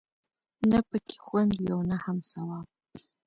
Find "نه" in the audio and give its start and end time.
0.71-0.79, 1.89-1.97